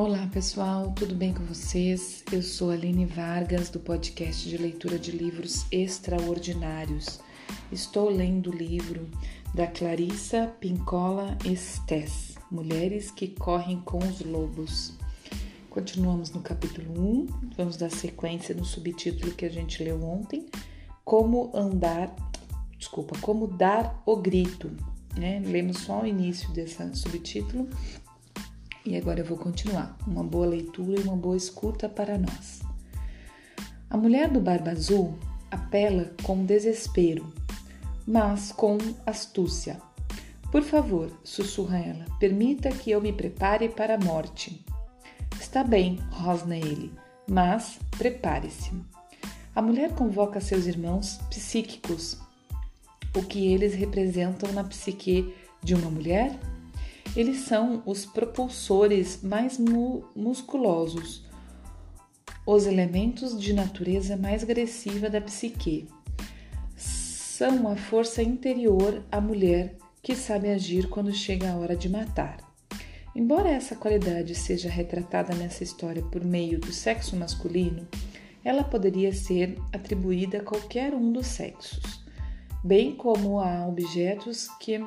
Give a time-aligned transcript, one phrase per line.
[0.00, 2.22] Olá pessoal, tudo bem com vocês?
[2.30, 7.18] Eu sou Aline Vargas do podcast de leitura de livros extraordinários.
[7.72, 9.08] Estou lendo o livro
[9.52, 14.92] da Clarissa Pincola Estes, Mulheres que Correm com os Lobos.
[15.68, 20.46] Continuamos no capítulo 1, vamos dar sequência no subtítulo que a gente leu ontem,
[21.04, 22.14] Como andar,
[22.78, 24.70] desculpa, Como dar o grito.
[25.16, 25.42] Né?
[25.44, 27.68] Lemos só o início desse subtítulo
[28.84, 29.96] e agora eu vou continuar.
[30.06, 32.60] Uma boa leitura e uma boa escuta para nós.
[33.90, 35.18] A mulher do Barba Azul
[35.50, 37.32] apela com desespero,
[38.06, 39.80] mas com astúcia.
[40.50, 44.64] Por favor, sussurra ela, permita que eu me prepare para a morte.
[45.38, 46.92] Está bem, rosna ele,
[47.28, 48.72] mas prepare-se.
[49.54, 52.18] A mulher convoca seus irmãos psíquicos.
[53.16, 56.38] O que eles representam na psique de uma mulher?
[57.16, 61.26] Eles são os propulsores mais mu musculosos,
[62.46, 65.88] os elementos de natureza mais agressiva da psique.
[66.76, 72.38] São a força interior à mulher que sabe agir quando chega a hora de matar.
[73.14, 77.86] Embora essa qualidade seja retratada nessa história por meio do sexo masculino,
[78.44, 82.02] ela poderia ser atribuída a qualquer um dos sexos,
[82.64, 84.80] bem como a objetos que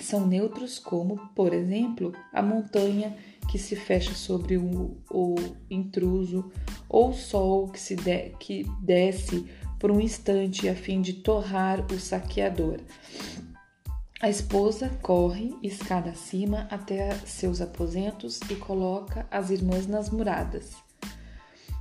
[0.00, 3.16] são neutros, como, por exemplo, a montanha
[3.50, 5.34] que se fecha sobre o, o
[5.70, 6.50] intruso
[6.88, 9.46] ou o sol que, se de, que desce
[9.78, 12.80] por um instante a fim de torrar o saqueador.
[14.20, 20.72] A esposa corre escada acima até seus aposentos e coloca as irmãs nas muradas.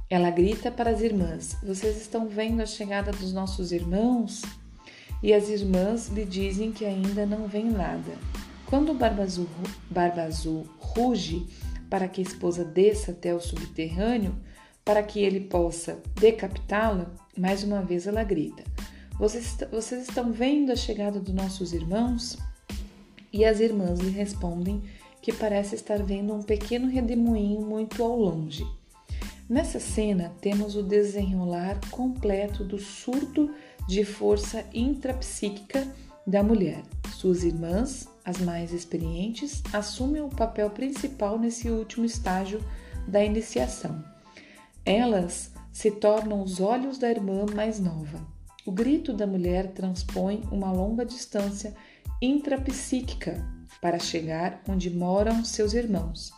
[0.09, 4.44] Ela grita para as irmãs: Vocês estão vendo a chegada dos nossos irmãos?
[5.22, 8.14] E as irmãs lhe dizem que ainda não vem nada.
[8.66, 9.48] Quando Barba Azul,
[9.90, 11.46] Barba Azul ruge
[11.90, 14.36] para que a esposa desça até o subterrâneo,
[14.84, 18.64] para que ele possa decapitá-la, mais uma vez ela grita:
[19.18, 22.38] vocês, vocês estão vendo a chegada dos nossos irmãos?
[23.31, 24.81] E as irmãs lhe respondem
[25.22, 28.66] que parece estar vendo um pequeno redemoinho muito ao longe.
[29.50, 33.50] Nessa cena, temos o desenrolar completo do surto
[33.88, 35.88] de força intrapsíquica
[36.25, 36.84] da mulher.
[37.14, 42.62] Suas irmãs, as mais experientes, assumem o papel principal nesse último estágio
[43.08, 44.03] da iniciação.
[44.86, 48.20] Elas se tornam os olhos da irmã mais nova.
[48.66, 51.74] O grito da mulher transpõe uma longa distância
[52.22, 53.46] intrapsíquica
[53.81, 56.34] para chegar onde moram seus irmãos,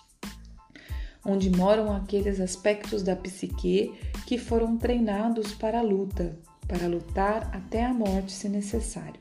[1.26, 3.94] onde moram aqueles aspectos da psique
[4.28, 6.38] que foram treinados para a luta,
[6.70, 9.20] para lutar até a morte se necessário.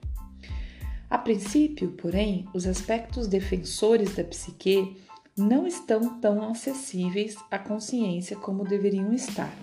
[1.10, 4.96] A princípio, porém, os aspectos defensores da psique
[5.34, 9.56] não estão tão acessíveis à consciência como deveriam estar.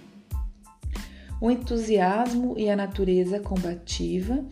[1.39, 4.43] O entusiasmo e a natureza combativa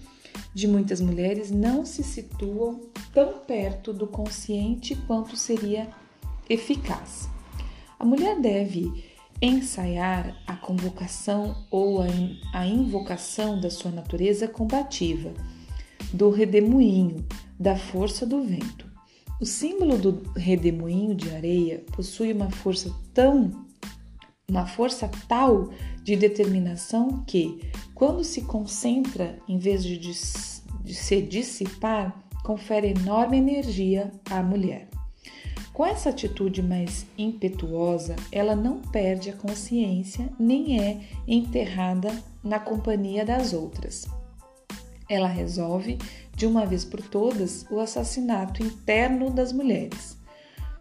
[0.54, 5.90] de muitas mulheres não se situam tão perto do consciente quanto seria
[6.48, 7.28] eficaz.
[7.98, 9.13] A mulher deve
[9.46, 12.06] ensaiar a convocação ou a,
[12.54, 15.34] a invocação da sua natureza combativa,
[16.14, 17.28] do redemoinho,
[17.60, 18.90] da força do vento.
[19.42, 23.66] O símbolo do redemoinho de areia possui uma força tão
[24.50, 25.70] uma força tal
[26.04, 27.60] de determinação que,
[27.96, 30.14] quando se concentra em vez de, de
[30.94, 34.90] se dissipar, confere enorme energia à mulher.
[35.74, 42.12] Com essa atitude mais impetuosa, ela não perde a consciência nem é enterrada
[42.44, 44.06] na companhia das outras.
[45.10, 45.98] Ela resolve,
[46.36, 50.16] de uma vez por todas, o assassinato interno das mulheres,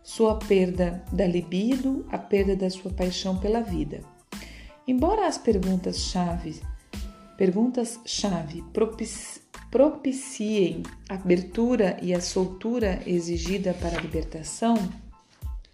[0.03, 4.01] sua perda da libido, a perda da sua paixão pela vida.
[4.87, 6.61] Embora as perguntas-chave
[7.37, 8.63] perguntas-chave
[9.73, 14.77] propiciem a abertura e a soltura exigida para a libertação,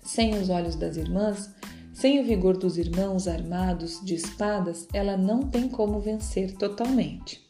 [0.00, 1.53] sem os olhos das irmãs,
[1.93, 7.45] sem o vigor dos irmãos armados de espadas, ela não tem como vencer totalmente.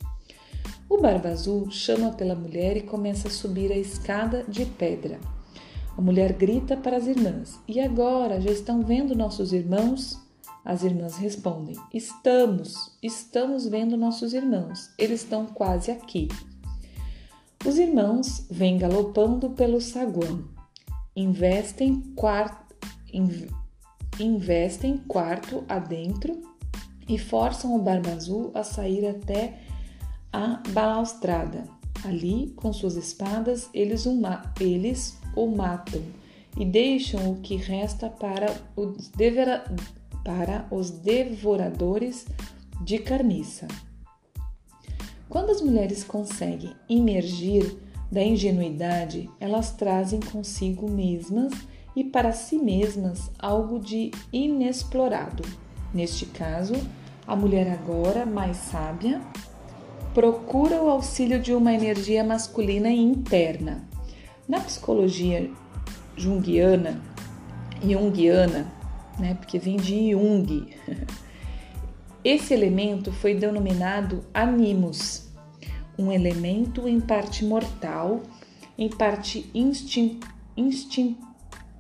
[0.89, 5.21] O Barba Azul chama pela mulher e começa a subir a escada de pedra.
[5.99, 8.41] A mulher grita para as irmãs: E agora?
[8.41, 10.19] Já estão vendo nossos irmãos?
[10.69, 16.29] As irmãs respondem: Estamos, estamos vendo nossos irmãos, eles estão quase aqui.
[17.65, 20.45] Os irmãos vêm galopando pelo saguão,
[21.17, 22.77] investem quarto,
[24.21, 26.39] investem quarto adentro
[27.09, 29.61] e forçam o Barba Azul a sair até
[30.31, 31.65] a balaustrada.
[32.05, 34.21] Ali, com suas espadas, eles o,
[34.61, 36.03] eles o matam
[36.59, 39.09] e deixam o que resta para os,
[40.29, 42.27] para os devoradores
[42.83, 43.67] de carniça.
[45.27, 47.79] Quando as mulheres conseguem emergir
[48.13, 51.51] da ingenuidade, elas trazem consigo mesmas
[51.97, 55.43] e para si mesmas algo de inexplorado.
[55.95, 56.75] Neste caso,
[57.27, 59.23] a mulher agora mais sábia
[60.13, 63.89] procura o auxílio de uma energia masculina interna.
[64.47, 65.51] Na psicologia
[66.19, 67.01] junguiana,
[67.83, 68.78] junguiana,
[69.19, 70.69] né, porque vem de Jung,
[72.25, 75.29] esse elemento foi denominado animus,
[75.99, 78.23] um elemento em parte mortal,
[78.77, 80.21] em parte instin,
[80.57, 81.17] instin,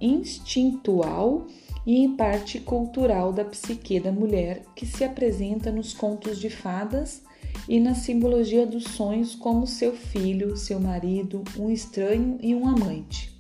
[0.00, 1.46] instintual
[1.87, 7.23] e em parte cultural da psique da mulher, que se apresenta nos contos de fadas
[7.69, 13.37] e na simbologia dos sonhos como seu filho, seu marido, um estranho e um amante.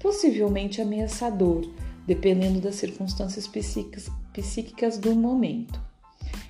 [0.00, 1.68] Possivelmente ameaçador,
[2.06, 5.80] dependendo das circunstâncias psíquicas, psíquicas do momento.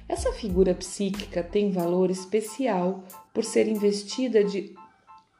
[0.08, 4.75] Essa figura psíquica tem valor especial por ser investida de,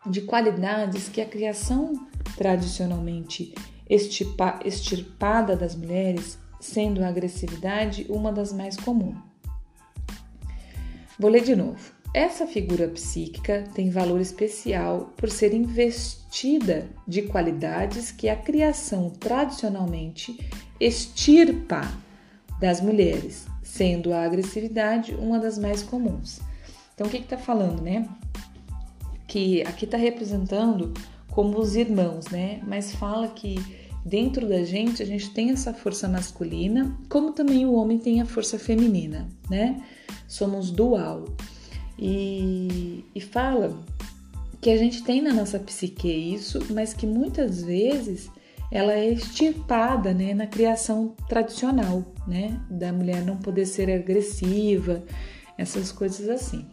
[0.07, 1.93] de qualidades que a criação
[2.37, 3.55] tradicionalmente
[3.89, 9.19] estipa, extirpada das mulheres, sendo a agressividade uma das mais comuns.
[11.19, 12.02] Vou ler de novo.
[12.15, 20.39] Essa figura psíquica tem valor especial por ser investida de qualidades que a criação tradicionalmente
[20.79, 21.91] extirpa
[22.61, 26.41] das mulheres, sendo a agressividade uma das mais comuns.
[26.95, 28.07] Então, o que está falando, né?
[29.27, 30.93] Que aqui está representando
[31.31, 32.61] como os irmãos, né?
[32.67, 33.57] Mas fala que
[34.05, 38.27] dentro da gente a gente tem essa força masculina, como também o homem tem a
[38.27, 39.83] força feminina, né?
[40.29, 41.25] Somos dual.
[41.99, 43.79] E, e fala
[44.61, 48.31] que a gente tem na nossa psique isso, mas que muitas vezes
[48.71, 52.59] ela é extirpada né, na criação tradicional, né?
[52.71, 55.03] Da mulher não poder ser agressiva,
[55.59, 56.65] essas coisas assim.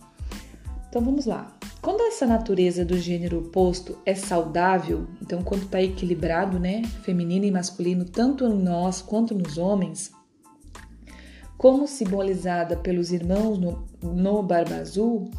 [0.87, 1.55] Então vamos lá.
[1.81, 7.51] Quando essa natureza do gênero oposto é saudável, então quando está equilibrado, né, feminino e
[7.51, 10.11] masculino, tanto em nós quanto nos homens,
[11.59, 15.29] como simbolizada pelos irmãos no, no Barba Azul,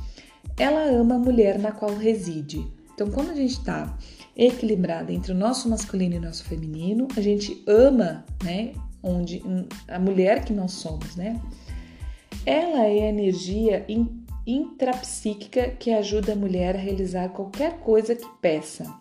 [0.58, 2.62] ela ama a mulher na qual reside.
[2.92, 3.96] Então, quando a gente está
[4.36, 9.42] equilibrada entre o nosso masculino e o nosso feminino, a gente ama, né, onde
[9.88, 11.40] a mulher que nós somos, né?
[12.44, 13.86] Ela é a energia
[14.46, 18.94] intrapsíquica que ajuda a mulher a realizar qualquer coisa que peça.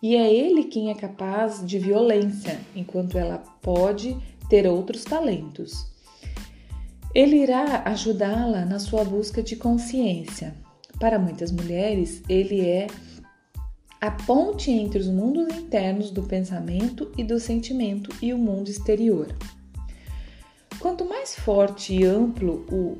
[0.00, 4.16] E é ele quem é capaz de violência, enquanto ela pode
[4.50, 5.86] ter outros talentos.
[7.14, 10.54] Ele irá ajudá-la na sua busca de consciência.
[10.98, 12.88] Para muitas mulheres, ele é
[14.00, 19.28] a ponte entre os mundos internos do pensamento e do sentimento e o mundo exterior.
[20.78, 22.98] Quanto mais forte e amplo o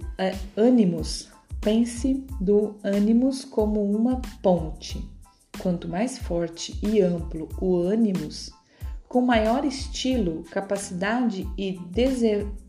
[0.57, 1.29] ânimos,
[1.61, 5.03] pense do ânimos como uma ponte.
[5.59, 8.51] Quanto mais forte e amplo o ânimos,
[9.11, 11.81] com maior estilo, capacidade e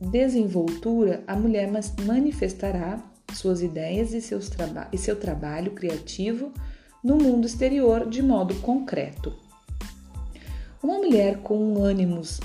[0.01, 1.69] desenvoltura, a mulher
[2.03, 2.99] manifestará
[3.31, 6.51] suas ideias e, seus traba e seu trabalho criativo
[7.03, 9.31] no mundo exterior de modo concreto.
[10.81, 12.39] Uma mulher com um ânimos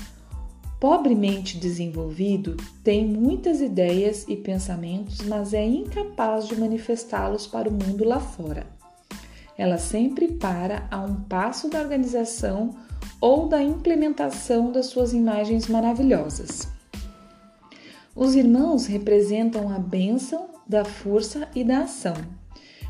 [0.79, 8.03] pobremente desenvolvido tem muitas ideias e pensamentos, mas é incapaz de manifestá-los para o mundo
[8.03, 8.67] lá fora.
[9.57, 12.75] Ela sempre para a um passo da organização
[13.19, 16.67] ou da implementação das suas imagens maravilhosas.
[18.15, 22.15] Os irmãos representam a bênção da força e da ação.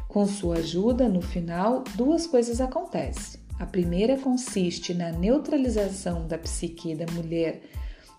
[0.07, 3.39] Com sua ajuda, no final, duas coisas acontecem.
[3.59, 7.61] A primeira consiste na neutralização da psique da mulher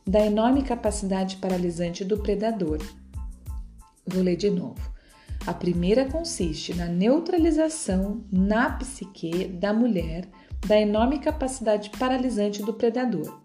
[0.07, 2.79] da enorme capacidade paralisante do predador.
[4.07, 4.81] Vou ler de novo.
[5.47, 10.27] A primeira consiste na neutralização na psique da mulher
[10.67, 13.41] da enorme capacidade paralisante do predador.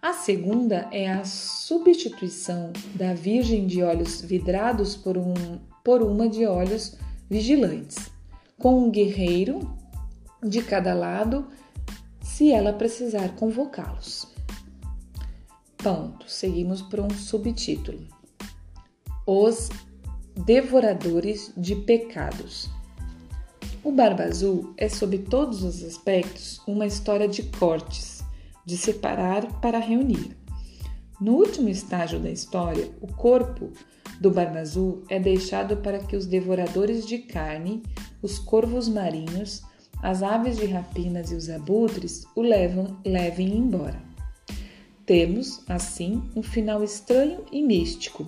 [0.00, 5.34] A segunda é a substituição da virgem de olhos vidrados por, um,
[5.84, 6.96] por uma de olhos
[7.28, 8.10] vigilantes,
[8.58, 9.76] com um guerreiro
[10.42, 11.48] de cada lado,
[12.22, 14.28] se ela precisar convocá-los.
[15.78, 16.30] Ponto.
[16.30, 18.06] Seguimos para um subtítulo:
[19.26, 19.68] Os
[20.44, 22.70] Devoradores de Pecados.
[23.88, 28.22] O Barba Azul é, sob todos os aspectos, uma história de cortes,
[28.62, 30.36] de separar para reunir.
[31.18, 33.72] No último estágio da história, o corpo
[34.20, 37.82] do Barba Azul é deixado para que os devoradores de carne,
[38.20, 39.62] os corvos marinhos,
[40.02, 44.02] as aves de rapinas e os abutres o levam, levem embora.
[45.06, 48.26] Temos, assim, um final estranho e místico.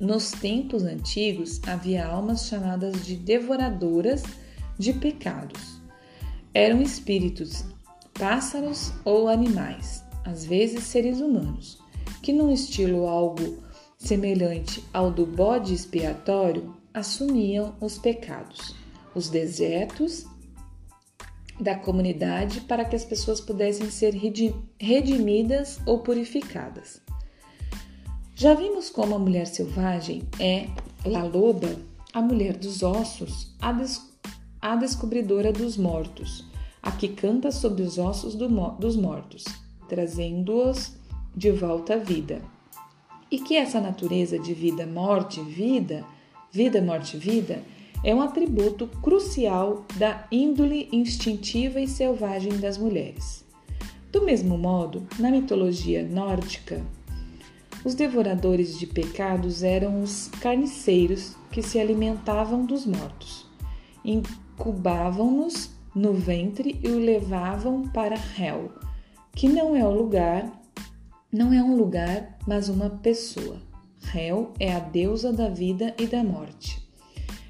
[0.00, 4.24] Nos tempos antigos havia almas chamadas de devoradoras
[4.80, 5.78] de pecados.
[6.54, 7.64] Eram espíritos,
[8.14, 11.78] pássaros ou animais, às vezes seres humanos,
[12.22, 13.62] que num estilo algo
[13.98, 18.74] semelhante ao do bode expiatório, assumiam os pecados,
[19.14, 20.24] os desertos
[21.60, 24.14] da comunidade para que as pessoas pudessem ser
[24.78, 27.02] redimidas ou purificadas.
[28.34, 30.66] Já vimos como a mulher selvagem é
[31.04, 31.76] La Loba,
[32.14, 34.09] a mulher dos ossos, a, des
[34.60, 36.44] a descobridora dos mortos,
[36.82, 38.48] a que canta sobre os ossos do,
[38.78, 39.44] dos mortos,
[39.88, 40.94] trazendo-os
[41.34, 42.42] de volta à vida.
[43.30, 46.04] E que essa natureza de vida, morte, vida,
[46.52, 47.62] vida, morte, vida,
[48.02, 53.44] é um atributo crucial da índole instintiva e selvagem das mulheres.
[54.10, 56.84] Do mesmo modo, na mitologia nórdica,
[57.84, 63.46] os devoradores de pecados eram os carniceiros que se alimentavam dos mortos.
[64.60, 68.70] Incubavam-nos no ventre e o levavam para Hel,
[69.32, 70.52] que não é o lugar,
[71.32, 73.56] não é um lugar, mas uma pessoa.
[74.14, 76.78] Hel é a deusa da vida e da morte.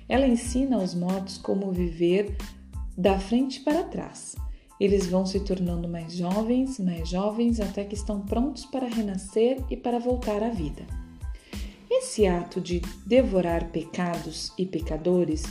[0.08, 2.36] Ela ensina aos mortos como viver
[2.96, 4.36] da frente para trás.
[4.78, 9.76] Eles vão se tornando mais jovens, mais jovens, até que estão prontos para renascer e
[9.76, 10.86] para voltar à vida.
[11.90, 15.42] Esse ato de devorar pecados e pecadores,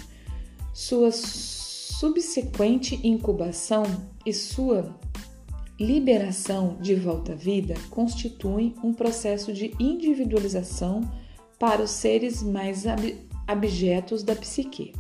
[0.80, 3.84] sua subsequente incubação
[4.26, 4.98] e sua
[5.78, 11.02] liberação de volta à vida constituem um processo de individualização
[11.60, 12.86] para os seres mais
[13.46, 14.94] abjetos da psique.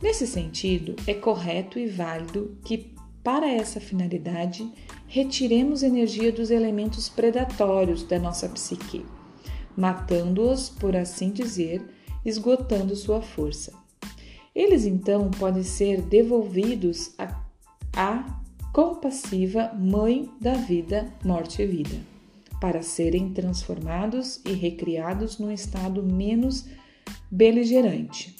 [0.00, 4.66] Nesse sentido, é correto e válido que, para essa finalidade,
[5.06, 9.04] retiremos energia dos elementos predatórios da nossa psique,
[9.76, 11.86] matando-os, por assim dizer,
[12.24, 13.77] esgotando sua força.
[14.58, 17.44] Eles então podem ser devolvidos à,
[17.96, 18.40] à
[18.72, 21.96] compassiva Mãe da vida, morte e vida,
[22.60, 26.66] para serem transformados e recriados num estado menos
[27.30, 28.34] beligerante.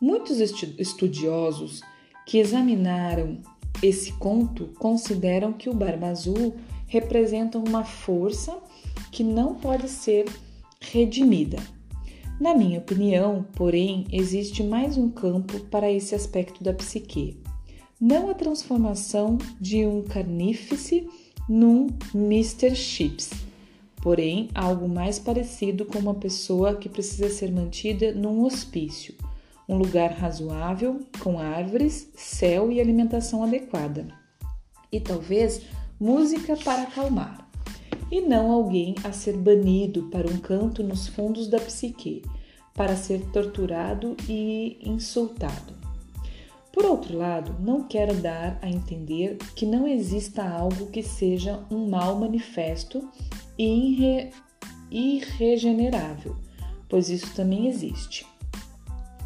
[0.00, 1.80] Muitos estudiosos
[2.26, 3.38] que examinaram
[3.80, 6.56] esse conto consideram que o Barba Azul
[6.88, 8.60] representa uma força
[9.12, 10.24] que não pode ser
[10.80, 11.58] redimida.
[12.40, 17.40] Na minha opinião, porém, existe mais um campo para esse aspecto da psique.
[18.00, 21.08] Não a transformação de um carnífice
[21.48, 22.74] num Mr.
[22.74, 23.30] Chips,
[24.02, 29.14] porém algo mais parecido com uma pessoa que precisa ser mantida num hospício,
[29.68, 34.08] um lugar razoável, com árvores, céu e alimentação adequada.
[34.90, 35.62] E talvez
[36.00, 37.43] música para acalmar.
[38.14, 42.22] E não alguém a ser banido para um canto nos fundos da psique,
[42.72, 45.74] para ser torturado e insultado.
[46.72, 51.90] Por outro lado, não quero dar a entender que não exista algo que seja um
[51.90, 53.02] mal manifesto
[53.58, 54.30] e
[54.92, 56.36] irregenerável,
[56.88, 58.24] pois isso também existe.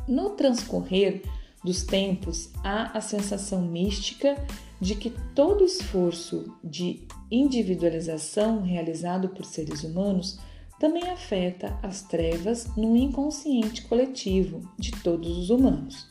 [0.08, 1.20] No transcorrer
[1.64, 4.36] dos tempos, há a sensação mística
[4.80, 10.38] de que todo esforço de individualização realizado por seres humanos
[10.78, 16.06] também afeta as trevas no inconsciente coletivo de todos os humanos,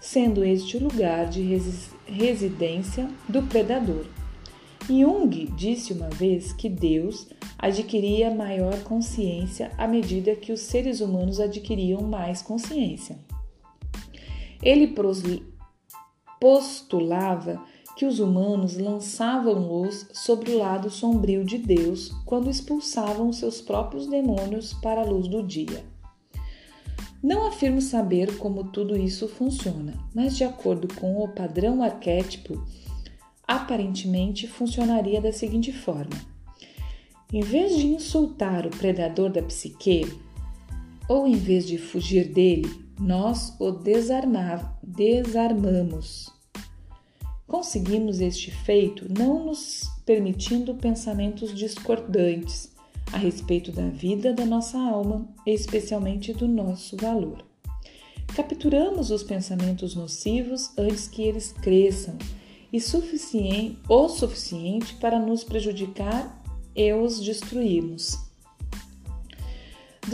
[0.00, 1.42] sendo este o lugar de
[2.06, 4.06] residência do predador.
[4.88, 7.26] Jung disse uma vez que Deus
[7.58, 13.18] adquiria maior consciência à medida que os seres humanos adquiriam mais consciência.
[14.64, 14.94] Ele
[16.40, 17.62] postulava
[17.96, 24.08] que os humanos lançavam luz sobre o lado sombrio de Deus quando expulsavam seus próprios
[24.08, 25.84] demônios para a luz do dia.
[27.22, 32.66] Não afirmo saber como tudo isso funciona, mas de acordo com o padrão arquétipo,
[33.46, 36.34] aparentemente funcionaria da seguinte forma
[37.34, 40.06] em vez de insultar o predador da psique,
[41.08, 43.70] ou em vez de fugir dele, nós o
[44.82, 46.32] desarmamos.
[47.46, 52.72] Conseguimos este feito não nos permitindo pensamentos discordantes
[53.12, 57.44] a respeito da vida da nossa alma, especialmente do nosso valor.
[58.34, 62.16] Capturamos os pensamentos nocivos antes que eles cresçam
[62.72, 66.42] e suficiente, o suficiente para nos prejudicar
[66.74, 68.18] e os destruímos.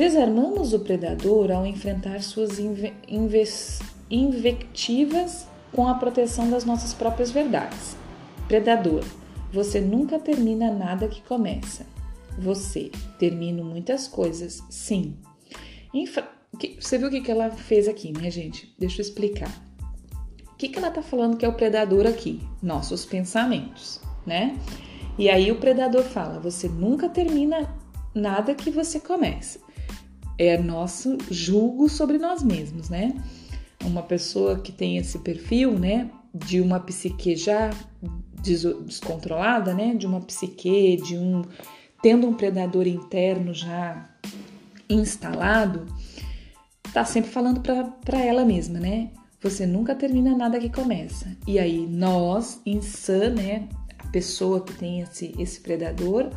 [0.01, 2.95] Desarmamos o predador ao enfrentar suas inve
[4.11, 7.99] invectivas com a proteção das nossas próprias verdades.
[8.49, 9.05] Predador,
[9.53, 11.85] você nunca termina nada que começa.
[12.39, 15.19] Você termina muitas coisas, sim.
[15.93, 16.27] Infra...
[16.81, 18.75] Você viu o que ela fez aqui, né, gente?
[18.79, 19.51] Deixa eu explicar.
[20.51, 22.41] O que, que ela tá falando que é o predador aqui?
[22.63, 24.59] Nossos pensamentos, né?
[25.19, 27.69] E aí o predador fala: você nunca termina
[28.15, 29.61] nada que você começa.
[30.43, 33.15] É nosso julgo sobre nós mesmos, né?
[33.85, 37.69] Uma pessoa que tem esse perfil, né, de uma psique já
[38.43, 41.43] descontrolada, né, de uma psique, de um
[42.03, 44.09] tendo um predador interno já
[44.89, 45.85] instalado,
[46.95, 49.11] tá sempre falando para ela mesma, né?
[49.43, 51.37] Você nunca termina nada que começa.
[51.47, 53.69] E aí nós, insã, né,
[53.99, 56.31] a pessoa que tem esse esse predador,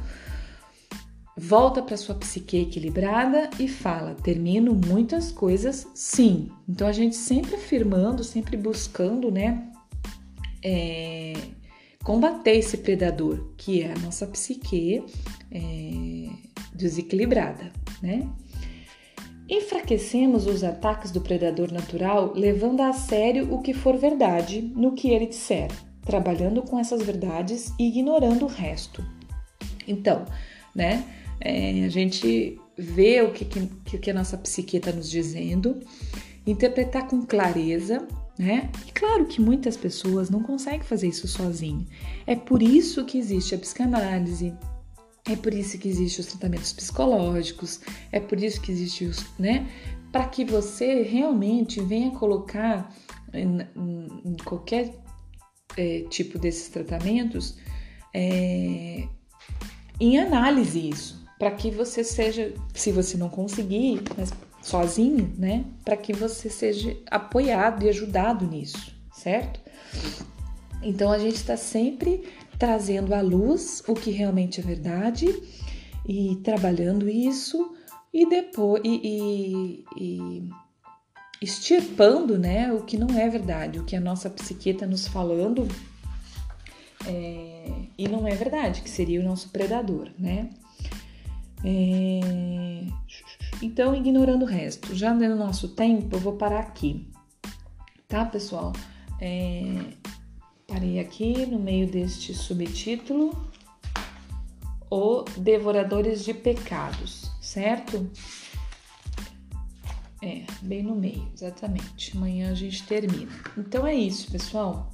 [1.37, 6.49] volta para sua psique equilibrada e fala: termino muitas coisas, sim.
[6.67, 9.69] Então a gente sempre afirmando, sempre buscando, né?
[10.63, 11.33] É,
[12.03, 15.03] combater esse predador, que é a nossa psique
[15.51, 16.29] é,
[16.73, 17.71] desequilibrada,
[18.01, 18.27] né?
[19.49, 25.09] Enfraquecemos os ataques do predador natural levando a sério o que for verdade no que
[25.09, 25.69] ele disser,
[26.01, 29.05] trabalhando com essas verdades e ignorando o resto.
[29.85, 30.25] Então,
[30.73, 31.03] né,
[31.43, 35.79] é, a gente vê o que, que, que a nossa psique está nos dizendo,
[36.45, 38.07] interpretar com clareza
[38.37, 38.71] né?
[38.87, 41.85] E claro que muitas pessoas não conseguem fazer isso sozinho.
[42.25, 44.53] É por isso que existe a psicanálise,
[45.29, 47.79] é por isso que existem os tratamentos psicológicos,
[48.11, 49.69] é por isso que existe os, né?
[50.11, 52.93] Para que você realmente venha colocar
[53.33, 53.59] em,
[54.25, 54.93] em qualquer
[55.77, 57.57] é, tipo desses tratamentos
[58.13, 59.07] é,
[59.99, 65.65] em análise isso, para que você seja, se você não conseguir, mas sozinho, né?
[65.83, 69.59] Para que você seja apoiado e ajudado nisso, certo?
[70.81, 72.23] Então a gente está sempre
[72.57, 75.27] trazendo à luz o que realmente é verdade
[76.07, 77.75] e trabalhando isso
[78.13, 80.49] e depois e, e, e
[81.41, 85.67] extirpando, né, o que não é verdade, o que a nossa psique está nos falando
[87.05, 90.49] é, e não é verdade, que seria o nosso predador, né?
[91.63, 92.19] É,
[93.61, 97.07] então, ignorando o resto, já no nosso tempo, eu vou parar aqui,
[98.07, 98.73] tá, pessoal?
[99.21, 99.93] É,
[100.67, 103.31] parei aqui no meio deste subtítulo,
[104.89, 108.09] O Devoradores de Pecados, certo?
[110.21, 112.15] É, bem no meio, exatamente.
[112.15, 113.31] Amanhã a gente termina.
[113.57, 114.89] Então é isso, pessoal.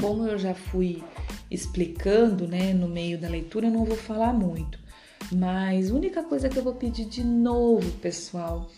[0.00, 1.02] Como eu já fui
[1.50, 4.81] explicando, né, no meio da leitura, eu não vou falar muito.
[5.30, 8.70] Mas a única coisa que eu vou pedir de novo, pessoal,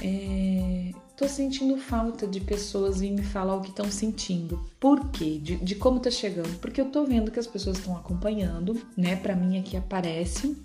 [0.00, 0.92] é.
[1.16, 4.58] Tô sentindo falta de pessoas e me falar o que estão sentindo.
[4.80, 5.38] Por quê?
[5.40, 6.58] De, de, como tá chegando.
[6.58, 9.14] Porque eu tô vendo que as pessoas estão acompanhando, né?
[9.14, 10.56] Para mim aqui aparece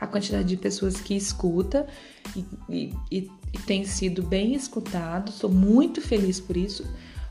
[0.00, 1.86] a quantidade de pessoas que escuta
[2.34, 5.30] e, e, e, e tem sido bem escutado.
[5.32, 6.86] Sou muito feliz por isso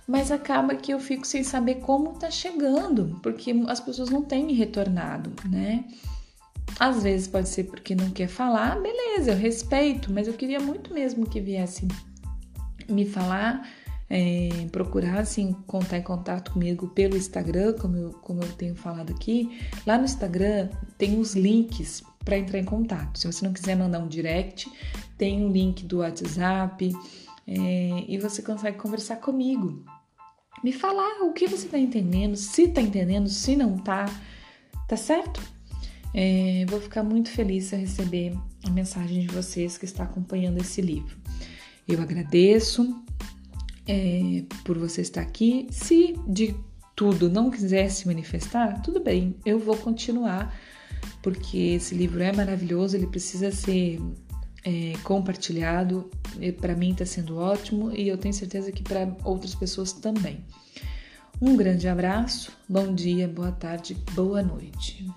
[0.09, 4.43] mas acaba que eu fico sem saber como tá chegando, porque as pessoas não têm
[4.43, 5.85] me retornado, né?
[6.79, 10.93] Às vezes pode ser porque não quer falar, beleza, eu respeito, mas eu queria muito
[10.93, 11.85] mesmo que viesse
[12.87, 13.69] me falar,
[14.09, 19.11] é, procurar assim, contar em contato comigo pelo Instagram, como eu, como eu tenho falado
[19.11, 19.59] aqui.
[19.85, 23.19] Lá no Instagram tem os links para entrar em contato.
[23.19, 24.71] Se você não quiser mandar um direct,
[25.17, 26.95] tem um link do WhatsApp
[27.45, 29.83] é, e você consegue conversar comigo.
[30.63, 34.05] Me falar o que você está entendendo, se está entendendo, se não está,
[34.87, 35.58] tá certo?
[36.13, 38.33] É, vou ficar muito feliz se receber
[38.65, 41.17] a mensagem de vocês que está acompanhando esse livro.
[41.87, 43.03] Eu agradeço
[43.87, 45.67] é, por você estar aqui.
[45.71, 46.55] Se de
[46.95, 50.53] tudo não quiser se manifestar, tudo bem, eu vou continuar,
[51.21, 53.99] porque esse livro é maravilhoso, ele precisa ser
[54.63, 56.09] é, compartilhado.
[56.59, 60.43] Para mim está sendo ótimo e eu tenho certeza que para outras pessoas também.
[61.41, 65.07] Um grande abraço, bom dia, boa tarde, boa noite.